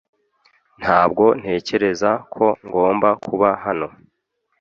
Ntabwo 0.81 1.23
ntekereza 1.39 2.11
ko 2.33 2.45
ngomba 2.67 3.09
kuba 3.25 3.49
hano 3.65 3.87